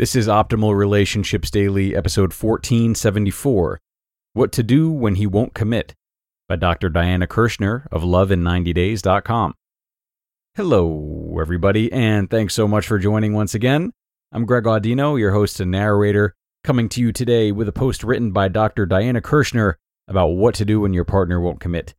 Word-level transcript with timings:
This 0.00 0.16
is 0.16 0.28
Optimal 0.28 0.74
Relationships 0.74 1.50
Daily, 1.50 1.94
episode 1.94 2.32
1474 2.32 3.78
What 4.32 4.50
to 4.52 4.62
Do 4.62 4.90
When 4.90 5.16
He 5.16 5.26
Won't 5.26 5.52
Commit 5.52 5.94
by 6.48 6.56
Dr. 6.56 6.88
Diana 6.88 7.26
Kirschner 7.26 7.86
of 7.92 8.00
loveiN90days.com. 8.00 9.52
Hello, 10.54 11.36
everybody, 11.38 11.92
and 11.92 12.30
thanks 12.30 12.54
so 12.54 12.66
much 12.66 12.86
for 12.86 12.98
joining 12.98 13.34
once 13.34 13.54
again. 13.54 13.92
I'm 14.32 14.46
Greg 14.46 14.64
Audino, 14.64 15.18
your 15.18 15.32
host 15.32 15.60
and 15.60 15.70
narrator, 15.70 16.34
coming 16.64 16.88
to 16.88 17.02
you 17.02 17.12
today 17.12 17.52
with 17.52 17.68
a 17.68 17.72
post 17.72 18.02
written 18.02 18.32
by 18.32 18.48
Dr. 18.48 18.86
Diana 18.86 19.20
Kirschner 19.20 19.74
about 20.08 20.28
what 20.28 20.54
to 20.54 20.64
do 20.64 20.80
when 20.80 20.94
your 20.94 21.04
partner 21.04 21.38
won't 21.42 21.60
commit. 21.60 21.94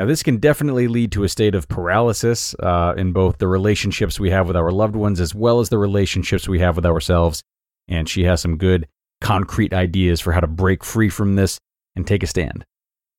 Now, 0.00 0.06
this 0.06 0.22
can 0.22 0.38
definitely 0.38 0.88
lead 0.88 1.12
to 1.12 1.24
a 1.24 1.28
state 1.28 1.54
of 1.54 1.68
paralysis 1.68 2.54
uh, 2.54 2.94
in 2.96 3.12
both 3.12 3.36
the 3.36 3.46
relationships 3.46 4.18
we 4.18 4.30
have 4.30 4.46
with 4.46 4.56
our 4.56 4.70
loved 4.70 4.96
ones 4.96 5.20
as 5.20 5.34
well 5.34 5.60
as 5.60 5.68
the 5.68 5.76
relationships 5.76 6.48
we 6.48 6.58
have 6.60 6.74
with 6.76 6.86
ourselves. 6.86 7.42
And 7.86 8.08
she 8.08 8.24
has 8.24 8.40
some 8.40 8.56
good, 8.56 8.88
concrete 9.20 9.74
ideas 9.74 10.18
for 10.18 10.32
how 10.32 10.40
to 10.40 10.46
break 10.46 10.84
free 10.84 11.10
from 11.10 11.36
this 11.36 11.58
and 11.96 12.06
take 12.06 12.22
a 12.22 12.26
stand. 12.26 12.64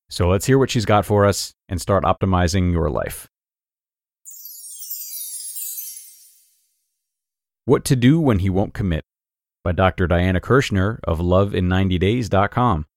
So 0.09 0.27
let's 0.27 0.47
hear 0.47 0.57
what 0.57 0.71
she's 0.71 0.87
got 0.87 1.05
for 1.05 1.23
us 1.23 1.53
and 1.69 1.79
start 1.79 2.03
optimizing 2.03 2.71
your 2.71 2.89
life. 2.89 3.29
What 7.65 7.85
to 7.85 7.95
Do 7.95 8.19
When 8.19 8.39
He 8.39 8.49
Won't 8.49 8.73
Commit 8.73 9.03
by 9.63 9.73
Dr. 9.73 10.07
Diana 10.07 10.41
Kirschner 10.41 10.99
of 11.03 11.19
loveiN90days.com. 11.19 12.87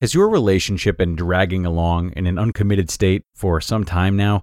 Has 0.00 0.14
your 0.14 0.28
relationship 0.28 0.98
been 0.98 1.16
dragging 1.16 1.64
along 1.64 2.12
in 2.12 2.26
an 2.26 2.38
uncommitted 2.38 2.90
state 2.90 3.22
for 3.34 3.60
some 3.60 3.84
time 3.84 4.16
now? 4.16 4.42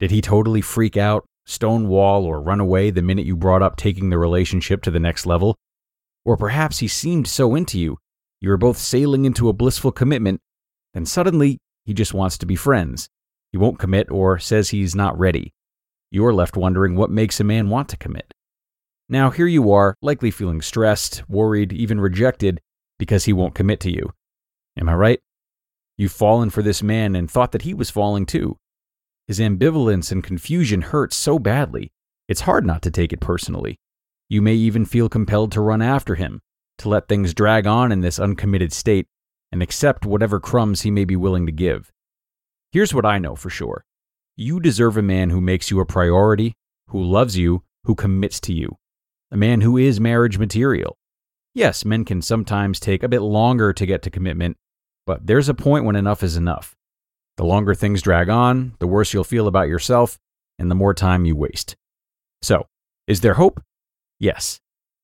Did 0.00 0.10
he 0.10 0.20
totally 0.20 0.60
freak 0.60 0.96
out, 0.96 1.24
stonewall, 1.46 2.24
or 2.24 2.40
run 2.40 2.60
away 2.60 2.90
the 2.90 3.02
minute 3.02 3.26
you 3.26 3.36
brought 3.36 3.62
up 3.62 3.76
taking 3.76 4.10
the 4.10 4.18
relationship 4.18 4.82
to 4.82 4.90
the 4.90 5.00
next 5.00 5.26
level? 5.26 5.56
Or 6.24 6.36
perhaps 6.36 6.78
he 6.78 6.88
seemed 6.88 7.28
so 7.28 7.54
into 7.54 7.78
you, 7.78 7.98
you 8.40 8.50
were 8.50 8.56
both 8.56 8.78
sailing 8.78 9.24
into 9.24 9.48
a 9.48 9.52
blissful 9.52 9.92
commitment, 9.92 10.40
then 10.94 11.04
suddenly 11.04 11.58
he 11.84 11.92
just 11.92 12.14
wants 12.14 12.38
to 12.38 12.46
be 12.46 12.56
friends. 12.56 13.08
He 13.50 13.58
won't 13.58 13.78
commit 13.78 14.10
or 14.10 14.38
says 14.38 14.70
he's 14.70 14.94
not 14.94 15.18
ready. 15.18 15.52
You're 16.10 16.34
left 16.34 16.56
wondering 16.56 16.94
what 16.94 17.10
makes 17.10 17.40
a 17.40 17.44
man 17.44 17.68
want 17.68 17.88
to 17.90 17.96
commit. 17.96 18.32
Now, 19.08 19.30
here 19.30 19.46
you 19.46 19.72
are, 19.72 19.94
likely 20.02 20.30
feeling 20.30 20.60
stressed, 20.60 21.28
worried, 21.28 21.72
even 21.72 22.00
rejected 22.00 22.60
because 22.98 23.24
he 23.24 23.32
won't 23.32 23.54
commit 23.54 23.80
to 23.80 23.90
you. 23.90 24.12
Am 24.78 24.88
I 24.88 24.94
right? 24.94 25.20
You've 25.96 26.12
fallen 26.12 26.50
for 26.50 26.62
this 26.62 26.82
man 26.82 27.16
and 27.16 27.30
thought 27.30 27.52
that 27.52 27.62
he 27.62 27.74
was 27.74 27.90
falling 27.90 28.26
too. 28.26 28.56
His 29.26 29.40
ambivalence 29.40 30.12
and 30.12 30.22
confusion 30.22 30.82
hurt 30.82 31.12
so 31.12 31.38
badly, 31.38 31.90
it's 32.28 32.42
hard 32.42 32.64
not 32.64 32.82
to 32.82 32.90
take 32.90 33.12
it 33.12 33.20
personally. 33.20 33.78
You 34.28 34.42
may 34.42 34.54
even 34.54 34.84
feel 34.84 35.08
compelled 35.08 35.50
to 35.52 35.60
run 35.60 35.82
after 35.82 36.14
him, 36.14 36.40
to 36.78 36.88
let 36.88 37.08
things 37.08 37.34
drag 37.34 37.66
on 37.66 37.90
in 37.90 38.02
this 38.02 38.18
uncommitted 38.18 38.72
state, 38.72 39.06
and 39.50 39.62
accept 39.62 40.06
whatever 40.06 40.38
crumbs 40.38 40.82
he 40.82 40.90
may 40.90 41.04
be 41.04 41.16
willing 41.16 41.46
to 41.46 41.52
give. 41.52 41.90
Here's 42.70 42.94
what 42.94 43.06
I 43.06 43.18
know 43.18 43.34
for 43.34 43.50
sure 43.50 43.84
you 44.36 44.60
deserve 44.60 44.96
a 44.96 45.02
man 45.02 45.30
who 45.30 45.40
makes 45.40 45.70
you 45.70 45.80
a 45.80 45.86
priority, 45.86 46.54
who 46.88 47.02
loves 47.02 47.36
you, 47.36 47.64
who 47.84 47.94
commits 47.94 48.38
to 48.40 48.52
you, 48.52 48.76
a 49.32 49.36
man 49.36 49.62
who 49.62 49.76
is 49.76 49.98
marriage 49.98 50.38
material. 50.38 50.96
Yes, 51.54 51.84
men 51.84 52.04
can 52.04 52.22
sometimes 52.22 52.78
take 52.78 53.02
a 53.02 53.08
bit 53.08 53.22
longer 53.22 53.72
to 53.72 53.86
get 53.86 54.02
to 54.02 54.10
commitment, 54.10 54.56
but 55.08 55.26
there's 55.26 55.48
a 55.48 55.54
point 55.54 55.86
when 55.86 55.96
enough 55.96 56.22
is 56.22 56.36
enough. 56.36 56.76
The 57.38 57.46
longer 57.46 57.74
things 57.74 58.02
drag 58.02 58.28
on, 58.28 58.74
the 58.78 58.86
worse 58.86 59.14
you'll 59.14 59.24
feel 59.24 59.48
about 59.48 59.66
yourself, 59.66 60.18
and 60.58 60.70
the 60.70 60.74
more 60.74 60.92
time 60.92 61.24
you 61.24 61.34
waste. 61.34 61.76
So, 62.42 62.66
is 63.06 63.22
there 63.22 63.32
hope? 63.32 63.62
Yes. 64.20 64.60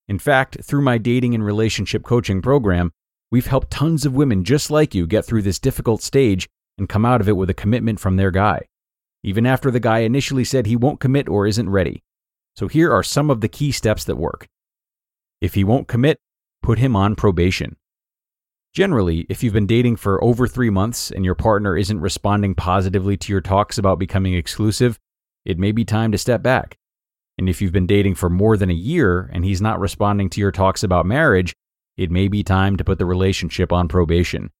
In 0.07 0.19
fact, 0.19 0.63
through 0.63 0.83
my 0.83 0.99
dating 0.99 1.33
and 1.33 1.43
relationship 1.43 2.03
coaching 2.03 2.39
program, 2.39 2.91
we've 3.31 3.47
helped 3.47 3.71
tons 3.71 4.05
of 4.05 4.13
women 4.13 4.43
just 4.43 4.69
like 4.69 4.93
you 4.93 5.07
get 5.07 5.25
through 5.25 5.41
this 5.41 5.57
difficult 5.57 6.03
stage 6.03 6.47
and 6.77 6.87
come 6.87 7.03
out 7.03 7.19
of 7.19 7.27
it 7.27 7.35
with 7.35 7.49
a 7.49 7.55
commitment 7.55 7.99
from 7.99 8.15
their 8.15 8.29
guy, 8.29 8.61
even 9.23 9.47
after 9.47 9.71
the 9.71 9.79
guy 9.79 9.99
initially 9.99 10.43
said 10.43 10.67
he 10.67 10.75
won't 10.75 10.99
commit 10.99 11.27
or 11.27 11.47
isn't 11.47 11.67
ready. 11.67 12.03
So 12.55 12.67
here 12.67 12.93
are 12.93 13.01
some 13.01 13.31
of 13.31 13.41
the 13.41 13.49
key 13.49 13.71
steps 13.71 14.03
that 14.03 14.17
work. 14.17 14.45
If 15.41 15.55
he 15.55 15.63
won't 15.63 15.87
commit, 15.87 16.19
put 16.61 16.77
him 16.77 16.95
on 16.95 17.15
probation. 17.15 17.75
Generally, 18.75 19.25
if 19.29 19.41
you've 19.41 19.53
been 19.53 19.65
dating 19.65 19.95
for 19.95 20.21
over 20.21 20.47
three 20.47 20.69
months 20.69 21.09
and 21.09 21.23
your 21.23 21.33
partner 21.33 21.77
isn't 21.77 22.01
responding 22.01 22.53
positively 22.53 23.15
to 23.15 23.31
your 23.31 23.39
talks 23.39 23.77
about 23.77 23.97
becoming 23.97 24.33
exclusive, 24.33 24.99
it 25.45 25.57
may 25.57 25.71
be 25.71 25.85
time 25.85 26.11
to 26.11 26.17
step 26.17 26.43
back. 26.43 26.77
And 27.37 27.47
if 27.47 27.61
you've 27.61 27.71
been 27.71 27.87
dating 27.87 28.15
for 28.15 28.29
more 28.29 28.57
than 28.57 28.69
a 28.69 28.73
year 28.73 29.29
and 29.31 29.45
he's 29.45 29.61
not 29.61 29.79
responding 29.79 30.29
to 30.31 30.41
your 30.41 30.51
talks 30.51 30.83
about 30.83 31.05
marriage, 31.05 31.53
it 31.95 32.11
may 32.11 32.27
be 32.27 32.43
time 32.43 32.75
to 32.75 32.83
put 32.83 32.99
the 32.99 33.05
relationship 33.05 33.71
on 33.71 33.87
probation. 33.87 34.51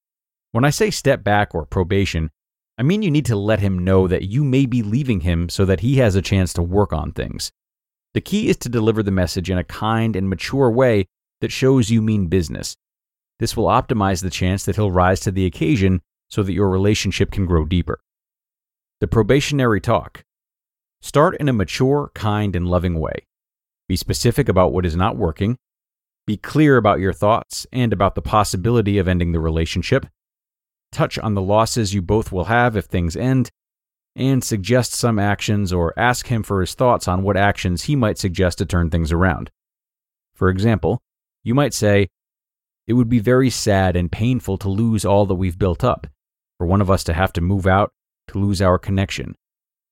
When 0.54 0.64
I 0.64 0.70
say 0.70 0.92
step 0.92 1.22
back 1.22 1.54
or 1.54 1.66
probation, 1.66 2.30
I 2.78 2.84
mean 2.84 3.02
you 3.02 3.12
need 3.12 3.26
to 3.26 3.36
let 3.36 3.60
him 3.60 3.84
know 3.84 4.08
that 4.08 4.30
you 4.30 4.46
may 4.46 4.66
be 4.66 4.82
leaving 4.82 5.20
him 5.20 5.50
so 5.50 5.66
that 5.66 5.82
he 5.82 5.98
has 5.98 6.16
a 6.16 6.22
chance 6.22 6.54
to 6.54 6.64
work 6.64 6.94
on 6.94 7.12
things. 7.12 7.52
The 8.14 8.22
key 8.22 8.48
is 8.48 8.56
to 8.60 8.70
deliver 8.70 9.04
the 9.04 9.12
message 9.12 9.50
in 9.50 9.58
a 9.58 9.66
kind 9.66 10.16
and 10.16 10.30
mature 10.30 10.72
way 10.72 11.08
that 11.42 11.52
shows 11.52 11.90
you 11.90 12.02
mean 12.02 12.28
business 12.28 12.78
this 13.40 13.58
will 13.58 13.66
optimize 13.66 14.22
the 14.22 14.30
chance 14.30 14.66
that 14.66 14.76
he'll 14.76 14.92
rise 14.92 15.20
to 15.22 15.32
the 15.32 15.46
occasion 15.46 16.02
so 16.30 16.44
that 16.44 16.54
your 16.54 16.70
relationship 16.70 17.32
can 17.32 17.46
grow 17.46 17.66
deeper. 17.66 18.00
The 19.02 19.08
probationary 19.08 19.82
talk. 19.82 20.24
Start 21.02 21.38
in 21.38 21.50
a 21.50 21.54
mature, 21.54 22.12
kind, 22.16 22.56
and 22.56 22.68
loving 22.68 23.00
way. 23.00 23.26
Be 23.88 23.96
specific 23.96 24.50
about 24.50 24.74
what 24.74 24.86
is 24.86 24.96
not 24.96 25.18
working. 25.18 25.58
Be 26.26 26.38
clear 26.38 26.78
about 26.78 27.00
your 27.00 27.14
thoughts 27.14 27.68
and 27.72 27.94
about 27.94 28.16
the 28.16 28.22
possibility 28.22 28.98
of 28.98 29.08
ending 29.08 29.32
the 29.32 29.40
relationship. 29.40 30.08
Touch 30.92 31.20
on 31.20 31.36
the 31.36 31.42
losses 31.42 31.94
you 31.94 32.02
both 32.02 32.32
will 32.32 32.46
have 32.46 32.76
if 32.76 32.86
things 32.86 33.16
end. 33.16 33.52
And 34.16 34.44
suggest 34.44 34.94
some 34.94 35.20
actions 35.20 35.74
or 35.74 35.94
ask 36.00 36.28
him 36.28 36.42
for 36.42 36.62
his 36.62 36.74
thoughts 36.74 37.08
on 37.08 37.22
what 37.22 37.36
actions 37.36 37.84
he 37.84 37.98
might 37.98 38.18
suggest 38.18 38.58
to 38.60 38.66
turn 38.66 38.90
things 38.90 39.12
around. 39.12 39.52
For 40.34 40.50
example, 40.50 41.02
you 41.44 41.54
might 41.54 41.74
say, 41.74 42.08
it 42.88 42.94
would 42.94 43.10
be 43.10 43.20
very 43.20 43.50
sad 43.50 43.96
and 43.96 44.12
painful 44.12 44.58
to 44.60 44.70
lose 44.70 45.06
all 45.06 45.26
that 45.26 45.36
we've 45.36 45.58
built 45.58 45.84
up, 45.84 46.08
for 46.58 46.68
one 46.68 46.82
of 46.82 46.92
us 46.92 47.04
to 47.06 47.14
have 47.14 47.34
to 47.34 47.42
move 47.42 47.66
out, 47.66 47.92
to 48.28 48.40
lose 48.40 48.62
our 48.62 48.78
connection. 48.78 49.36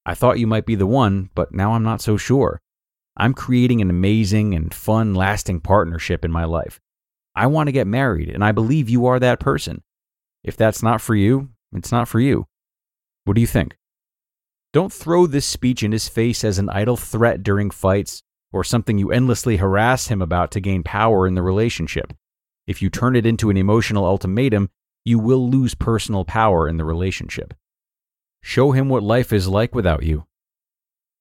I 0.05 0.15
thought 0.15 0.39
you 0.39 0.47
might 0.47 0.65
be 0.65 0.75
the 0.75 0.85
one, 0.85 1.29
but 1.33 1.53
now 1.53 1.73
I'm 1.73 1.83
not 1.83 2.01
so 2.01 2.17
sure. 2.17 2.59
I'm 3.15 3.33
creating 3.33 3.81
an 3.81 3.89
amazing 3.89 4.53
and 4.53 4.73
fun, 4.73 5.13
lasting 5.13 5.61
partnership 5.61 6.25
in 6.25 6.31
my 6.31 6.45
life. 6.45 6.79
I 7.35 7.47
want 7.47 7.67
to 7.67 7.71
get 7.71 7.87
married, 7.87 8.29
and 8.29 8.43
I 8.43 8.51
believe 8.51 8.89
you 8.89 9.05
are 9.05 9.19
that 9.19 9.39
person. 9.39 9.81
If 10.43 10.57
that's 10.57 10.83
not 10.83 11.01
for 11.01 11.15
you, 11.15 11.49
it's 11.73 11.91
not 11.91 12.07
for 12.07 12.19
you. 12.19 12.47
What 13.25 13.35
do 13.35 13.41
you 13.41 13.47
think? 13.47 13.77
Don't 14.73 14.91
throw 14.91 15.27
this 15.27 15.45
speech 15.45 15.83
in 15.83 15.91
his 15.91 16.09
face 16.09 16.43
as 16.43 16.57
an 16.57 16.69
idle 16.69 16.97
threat 16.97 17.43
during 17.43 17.69
fights 17.69 18.23
or 18.51 18.63
something 18.63 18.97
you 18.97 19.11
endlessly 19.11 19.57
harass 19.57 20.07
him 20.07 20.21
about 20.21 20.51
to 20.51 20.59
gain 20.59 20.83
power 20.83 21.25
in 21.25 21.35
the 21.35 21.41
relationship. 21.41 22.13
If 22.65 22.81
you 22.81 22.89
turn 22.89 23.15
it 23.15 23.25
into 23.25 23.49
an 23.49 23.57
emotional 23.57 24.05
ultimatum, 24.05 24.69
you 25.03 25.19
will 25.19 25.49
lose 25.49 25.75
personal 25.75 26.23
power 26.23 26.67
in 26.67 26.77
the 26.77 26.85
relationship. 26.85 27.53
Show 28.41 28.71
him 28.71 28.89
what 28.89 29.03
life 29.03 29.33
is 29.33 29.47
like 29.47 29.75
without 29.75 30.03
you. 30.03 30.25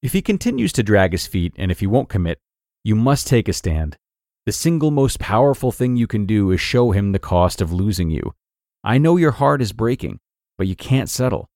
If 0.02 0.12
he 0.12 0.22
continues 0.22 0.72
to 0.74 0.82
drag 0.82 1.12
his 1.12 1.26
feet 1.26 1.52
and 1.56 1.70
if 1.70 1.80
he 1.80 1.86
won't 1.86 2.08
commit, 2.08 2.38
you 2.84 2.94
must 2.94 3.26
take 3.26 3.48
a 3.48 3.52
stand. 3.52 3.96
The 4.46 4.52
single 4.52 4.90
most 4.90 5.20
powerful 5.20 5.70
thing 5.70 5.96
you 5.96 6.08
can 6.08 6.26
do 6.26 6.50
is 6.50 6.60
show 6.60 6.90
him 6.90 7.12
the 7.12 7.20
cost 7.20 7.60
of 7.60 7.72
losing 7.72 8.10
you. 8.10 8.34
I 8.82 8.98
know 8.98 9.16
your 9.16 9.30
heart 9.30 9.62
is 9.62 9.72
breaking, 9.72 10.18
but 10.58 10.66
you 10.66 10.74
can't 10.74 11.08
settle. 11.08 11.48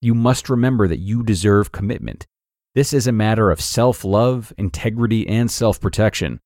You 0.00 0.14
must 0.14 0.48
remember 0.48 0.88
that 0.88 0.98
you 0.98 1.22
deserve 1.22 1.70
commitment. 1.70 2.26
This 2.74 2.92
is 2.92 3.06
a 3.06 3.12
matter 3.12 3.50
of 3.50 3.60
self 3.60 4.04
love, 4.04 4.52
integrity, 4.58 5.28
and 5.28 5.48
self 5.48 5.80
protection. 5.80 6.40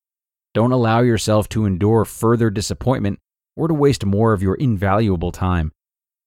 Don't 0.57 0.71
allow 0.71 1.01
yourself 1.01 1.47
to 1.49 1.67
endure 1.67 2.03
further 2.03 2.49
disappointment 2.49 3.19
or 3.55 3.67
to 3.67 3.75
waste 3.75 4.03
more 4.03 4.33
of 4.33 4.41
your 4.41 4.55
invaluable 4.55 5.31
time. 5.31 5.71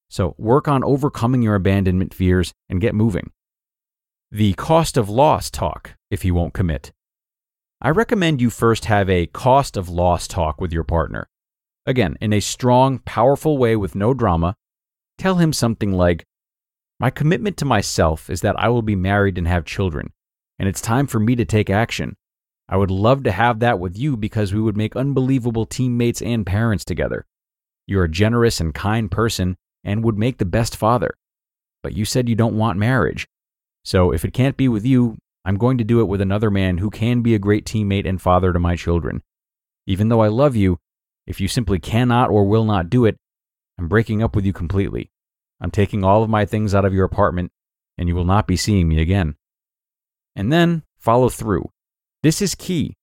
So 0.09 0.35
work 0.37 0.69
on 0.69 0.85
overcoming 0.85 1.41
your 1.41 1.55
abandonment 1.55 2.13
fears 2.13 2.53
and 2.69 2.79
get 2.79 2.95
moving. 2.95 3.31
The 4.31 4.53
cost 4.53 4.95
of 4.95 5.09
loss 5.09 5.51
talk 5.51 5.95
if 6.09 6.23
you 6.23 6.33
won't 6.33 6.53
commit. 6.53 6.93
I 7.81 7.89
recommend 7.89 8.39
you 8.39 8.49
first 8.49 8.85
have 8.85 9.09
a 9.09 9.25
cost 9.25 9.75
of 9.75 9.89
loss 9.89 10.29
talk 10.29 10.61
with 10.61 10.71
your 10.71 10.85
partner. 10.85 11.27
Again, 11.85 12.17
in 12.21 12.31
a 12.31 12.39
strong, 12.39 12.99
powerful 12.99 13.57
way 13.57 13.75
with 13.75 13.95
no 13.95 14.13
drama, 14.13 14.55
tell 15.17 15.35
him 15.35 15.51
something 15.51 15.91
like, 15.91 16.23
My 17.01 17.09
commitment 17.09 17.57
to 17.57 17.65
myself 17.65 18.29
is 18.29 18.39
that 18.39 18.57
I 18.57 18.69
will 18.69 18.81
be 18.81 18.95
married 18.95 19.37
and 19.37 19.49
have 19.49 19.65
children, 19.65 20.13
and 20.57 20.69
it's 20.69 20.79
time 20.79 21.05
for 21.05 21.19
me 21.19 21.35
to 21.35 21.43
take 21.43 21.69
action. 21.69 22.15
I 22.71 22.77
would 22.77 22.89
love 22.89 23.23
to 23.23 23.31
have 23.33 23.59
that 23.59 23.79
with 23.79 23.97
you 23.97 24.15
because 24.15 24.53
we 24.53 24.61
would 24.61 24.77
make 24.77 24.95
unbelievable 24.95 25.65
teammates 25.65 26.21
and 26.21 26.45
parents 26.45 26.85
together. 26.85 27.25
You're 27.85 28.05
a 28.05 28.09
generous 28.09 28.61
and 28.61 28.73
kind 28.73 29.11
person, 29.11 29.57
and 29.83 30.05
would 30.05 30.17
make 30.17 30.37
the 30.37 30.45
best 30.45 30.77
father. 30.77 31.15
But 31.83 31.97
you 31.97 32.05
said 32.05 32.29
you 32.29 32.35
don't 32.35 32.57
want 32.57 32.79
marriage. 32.79 33.27
So 33.83 34.11
if 34.11 34.23
it 34.23 34.33
can't 34.33 34.55
be 34.55 34.69
with 34.69 34.85
you, 34.85 35.17
I'm 35.43 35.57
going 35.57 35.79
to 35.79 35.83
do 35.83 35.99
it 35.99 36.07
with 36.07 36.21
another 36.21 36.49
man 36.49 36.77
who 36.77 36.89
can 36.89 37.21
be 37.21 37.35
a 37.35 37.39
great 37.39 37.65
teammate 37.65 38.07
and 38.07 38.21
father 38.21 38.53
to 38.53 38.59
my 38.59 38.77
children. 38.77 39.21
Even 39.85 40.07
though 40.07 40.21
I 40.21 40.29
love 40.29 40.55
you, 40.55 40.77
if 41.27 41.41
you 41.41 41.49
simply 41.49 41.79
cannot 41.79 42.29
or 42.29 42.45
will 42.45 42.63
not 42.63 42.89
do 42.89 43.03
it, 43.05 43.17
I'm 43.77 43.87
breaking 43.87 44.23
up 44.23 44.35
with 44.35 44.45
you 44.45 44.53
completely. 44.53 45.11
I'm 45.59 45.71
taking 45.71 46.03
all 46.03 46.23
of 46.23 46.29
my 46.29 46.45
things 46.45 46.73
out 46.73 46.85
of 46.85 46.93
your 46.93 47.05
apartment, 47.05 47.51
and 47.97 48.07
you 48.07 48.15
will 48.15 48.23
not 48.23 48.47
be 48.47 48.55
seeing 48.55 48.87
me 48.87 49.01
again. 49.01 49.35
And 50.35 50.53
then 50.53 50.83
follow 50.99 51.27
through. 51.27 51.69
This 52.23 52.39
is 52.39 52.53
key. 52.53 52.93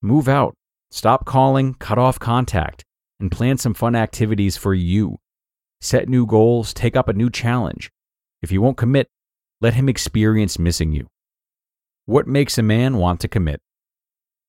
Move 0.00 0.28
out, 0.28 0.54
stop 0.92 1.24
calling, 1.24 1.74
cut 1.74 1.98
off 1.98 2.20
contact, 2.20 2.84
and 3.18 3.28
plan 3.28 3.58
some 3.58 3.74
fun 3.74 3.96
activities 3.96 4.56
for 4.56 4.74
you. 4.74 5.18
Set 5.80 6.08
new 6.08 6.24
goals, 6.24 6.72
take 6.72 6.94
up 6.94 7.08
a 7.08 7.12
new 7.12 7.30
challenge. 7.30 7.90
If 8.42 8.52
you 8.52 8.62
won't 8.62 8.76
commit, 8.76 9.08
let 9.60 9.74
him 9.74 9.88
experience 9.88 10.56
missing 10.56 10.92
you. 10.92 11.08
What 12.06 12.28
makes 12.28 12.58
a 12.58 12.62
man 12.62 12.98
want 12.98 13.18
to 13.22 13.28
commit? 13.28 13.60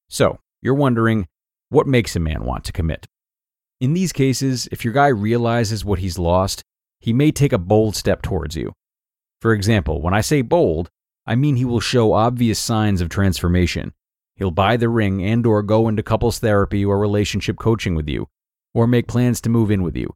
So, 0.08 0.38
you're 0.62 0.76
wondering, 0.76 1.28
what 1.70 1.88
makes 1.88 2.16
a 2.16 2.20
man 2.20 2.44
want 2.44 2.64
to 2.66 2.72
commit? 2.72 3.08
In 3.80 3.94
these 3.94 4.14
cases, 4.14 4.70
if 4.72 4.86
your 4.86 4.94
guy 4.94 5.08
realizes 5.08 5.84
what 5.84 5.98
he's 5.98 6.20
lost, 6.20 6.62
he 7.00 7.12
may 7.12 7.32
take 7.32 7.54
a 7.54 7.58
bold 7.58 7.96
step 7.96 8.22
towards 8.22 8.56
you. 8.56 8.72
For 9.40 9.52
example, 9.54 10.00
when 10.00 10.14
I 10.14 10.22
say 10.22 10.44
bold, 10.44 10.90
I 11.26 11.34
mean 11.34 11.56
he 11.56 11.66
will 11.66 11.80
show 11.80 12.14
obvious 12.14 12.60
signs 12.60 13.02
of 13.02 13.10
transformation. 13.10 13.94
He'll 14.42 14.50
buy 14.50 14.76
the 14.76 14.90
ring 14.90 15.24
and 15.24 15.46
or 15.46 15.62
go 15.62 15.88
into 15.88 16.02
couples 16.02 16.40
therapy 16.40 16.84
or 16.84 16.98
relationship 16.98 17.60
coaching 17.60 17.94
with 17.94 18.10
you, 18.10 18.28
or 18.74 18.88
make 18.88 19.08
plans 19.08 19.40
to 19.42 19.50
move 19.50 19.70
in 19.70 19.84
with 19.84 19.96
you. 19.96 20.16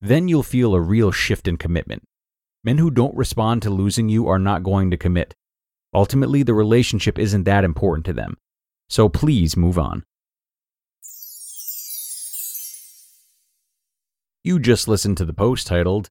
Then 0.00 0.28
you'll 0.28 0.42
feel 0.42 0.74
a 0.74 0.80
real 0.80 1.12
shift 1.12 1.46
in 1.46 1.58
commitment. 1.58 2.02
Men 2.64 2.78
who 2.78 2.90
don't 2.90 3.14
respond 3.14 3.60
to 3.60 3.68
losing 3.68 4.08
you 4.08 4.26
are 4.28 4.38
not 4.38 4.62
going 4.62 4.90
to 4.92 4.96
commit. 4.96 5.34
Ultimately, 5.92 6.42
the 6.42 6.54
relationship 6.54 7.18
isn't 7.18 7.44
that 7.44 7.62
important 7.62 8.06
to 8.06 8.14
them. 8.14 8.38
So 8.88 9.10
please 9.10 9.58
move 9.58 9.78
on. 9.78 10.04
You 14.42 14.58
just 14.58 14.88
listened 14.88 15.18
to 15.18 15.26
the 15.26 15.34
post 15.34 15.66
titled, 15.66 16.08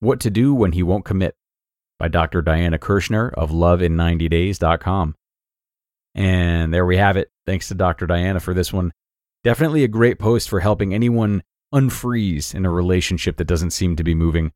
What 0.00 0.20
to 0.20 0.28
Do 0.28 0.52
When 0.52 0.72
He 0.72 0.82
Won't 0.82 1.06
Commit 1.06 1.34
by 1.98 2.08
Dr. 2.08 2.42
Diana 2.42 2.78
Kirschner 2.78 3.30
of 3.30 3.52
loveiN90days.com. 3.52 5.14
And 6.14 6.72
there 6.72 6.86
we 6.86 6.96
have 6.96 7.16
it. 7.16 7.30
Thanks 7.46 7.68
to 7.68 7.74
Dr. 7.74 8.06
Diana 8.06 8.40
for 8.40 8.54
this 8.54 8.72
one. 8.72 8.92
Definitely 9.44 9.84
a 9.84 9.88
great 9.88 10.18
post 10.18 10.48
for 10.48 10.60
helping 10.60 10.92
anyone 10.92 11.42
unfreeze 11.72 12.54
in 12.54 12.66
a 12.66 12.70
relationship 12.70 13.36
that 13.36 13.46
doesn't 13.46 13.70
seem 13.70 13.96
to 13.96 14.04
be 14.04 14.14
moving. 14.14 14.52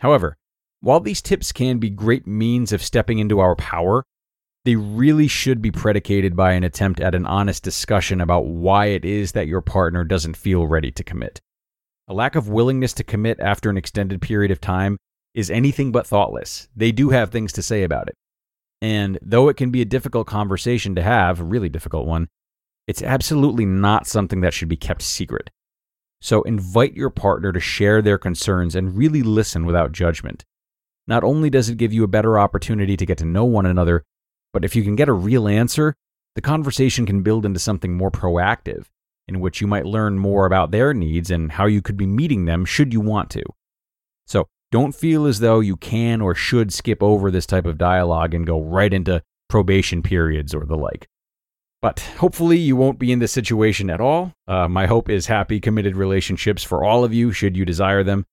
However, 0.00 0.36
while 0.80 1.00
these 1.00 1.22
tips 1.22 1.52
can 1.52 1.78
be 1.78 1.90
great 1.90 2.26
means 2.26 2.72
of 2.72 2.82
stepping 2.82 3.18
into 3.18 3.40
our 3.40 3.56
power, 3.56 4.04
they 4.64 4.76
really 4.76 5.26
should 5.26 5.60
be 5.60 5.70
predicated 5.70 6.36
by 6.36 6.52
an 6.52 6.64
attempt 6.64 7.00
at 7.00 7.14
an 7.14 7.26
honest 7.26 7.62
discussion 7.62 8.20
about 8.20 8.46
why 8.46 8.86
it 8.86 9.04
is 9.04 9.32
that 9.32 9.48
your 9.48 9.60
partner 9.60 10.04
doesn't 10.04 10.36
feel 10.36 10.66
ready 10.66 10.92
to 10.92 11.02
commit. 11.02 11.40
A 12.08 12.14
lack 12.14 12.34
of 12.34 12.48
willingness 12.48 12.92
to 12.94 13.04
commit 13.04 13.40
after 13.40 13.70
an 13.70 13.76
extended 13.76 14.20
period 14.20 14.50
of 14.50 14.60
time 14.60 14.98
is 15.34 15.50
anything 15.50 15.90
but 15.90 16.06
thoughtless. 16.06 16.68
They 16.76 16.92
do 16.92 17.10
have 17.10 17.30
things 17.30 17.52
to 17.54 17.62
say 17.62 17.82
about 17.82 18.08
it. 18.08 18.14
And 18.82 19.16
though 19.22 19.48
it 19.48 19.56
can 19.56 19.70
be 19.70 19.80
a 19.80 19.86
difficult 19.86 20.26
conversation 20.26 20.96
to 20.96 21.02
have, 21.02 21.40
a 21.40 21.44
really 21.44 21.68
difficult 21.68 22.04
one, 22.04 22.28
it's 22.88 23.00
absolutely 23.00 23.64
not 23.64 24.08
something 24.08 24.40
that 24.40 24.52
should 24.52 24.68
be 24.68 24.76
kept 24.76 25.02
secret. 25.02 25.50
So 26.20 26.42
invite 26.42 26.94
your 26.94 27.08
partner 27.08 27.52
to 27.52 27.60
share 27.60 28.02
their 28.02 28.18
concerns 28.18 28.74
and 28.74 28.96
really 28.96 29.22
listen 29.22 29.66
without 29.66 29.92
judgment. 29.92 30.44
Not 31.06 31.22
only 31.22 31.48
does 31.48 31.68
it 31.68 31.78
give 31.78 31.92
you 31.92 32.02
a 32.02 32.08
better 32.08 32.38
opportunity 32.40 32.96
to 32.96 33.06
get 33.06 33.18
to 33.18 33.24
know 33.24 33.44
one 33.44 33.66
another, 33.66 34.04
but 34.52 34.64
if 34.64 34.74
you 34.74 34.82
can 34.82 34.96
get 34.96 35.08
a 35.08 35.12
real 35.12 35.46
answer, 35.46 35.94
the 36.34 36.40
conversation 36.40 37.06
can 37.06 37.22
build 37.22 37.46
into 37.46 37.60
something 37.60 37.94
more 37.94 38.10
proactive, 38.10 38.86
in 39.28 39.38
which 39.38 39.60
you 39.60 39.68
might 39.68 39.86
learn 39.86 40.18
more 40.18 40.44
about 40.44 40.72
their 40.72 40.92
needs 40.92 41.30
and 41.30 41.52
how 41.52 41.66
you 41.66 41.82
could 41.82 41.96
be 41.96 42.06
meeting 42.06 42.46
them 42.46 42.64
should 42.64 42.92
you 42.92 43.00
want 43.00 43.30
to. 43.30 43.44
So 44.26 44.48
don't 44.72 44.94
feel 44.94 45.26
as 45.26 45.38
though 45.38 45.60
you 45.60 45.76
can 45.76 46.20
or 46.20 46.34
should 46.34 46.72
skip 46.72 47.02
over 47.02 47.30
this 47.30 47.46
type 47.46 47.66
of 47.66 47.78
dialogue 47.78 48.34
and 48.34 48.46
go 48.46 48.60
right 48.60 48.92
into 48.92 49.22
probation 49.48 50.02
periods 50.02 50.54
or 50.54 50.64
the 50.64 50.76
like. 50.76 51.06
But 51.82 52.00
hopefully, 52.00 52.56
you 52.56 52.74
won't 52.74 52.98
be 52.98 53.12
in 53.12 53.18
this 53.18 53.32
situation 53.32 53.90
at 53.90 54.00
all. 54.00 54.32
Uh, 54.48 54.68
my 54.68 54.86
hope 54.86 55.10
is 55.10 55.26
happy, 55.26 55.60
committed 55.60 55.94
relationships 55.94 56.62
for 56.62 56.84
all 56.84 57.04
of 57.04 57.12
you, 57.12 57.32
should 57.32 57.56
you 57.56 57.64
desire 57.64 58.02
them. 58.02 58.24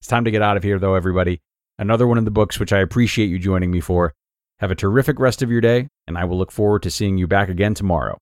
It's 0.00 0.08
time 0.08 0.24
to 0.24 0.30
get 0.30 0.42
out 0.42 0.56
of 0.56 0.62
here, 0.62 0.78
though, 0.78 0.94
everybody. 0.94 1.40
Another 1.78 2.06
one 2.06 2.18
in 2.18 2.24
the 2.24 2.30
books, 2.30 2.60
which 2.60 2.72
I 2.72 2.80
appreciate 2.80 3.30
you 3.30 3.38
joining 3.38 3.70
me 3.70 3.80
for. 3.80 4.14
Have 4.58 4.72
a 4.72 4.76
terrific 4.76 5.18
rest 5.20 5.42
of 5.42 5.50
your 5.50 5.60
day, 5.60 5.88
and 6.06 6.18
I 6.18 6.24
will 6.24 6.36
look 6.36 6.50
forward 6.50 6.82
to 6.82 6.90
seeing 6.90 7.16
you 7.16 7.26
back 7.26 7.48
again 7.48 7.74
tomorrow, 7.74 8.18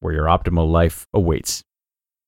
where 0.00 0.12
your 0.12 0.26
optimal 0.26 0.70
life 0.70 1.06
awaits. 1.14 1.64